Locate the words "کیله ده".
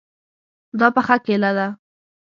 1.25-1.67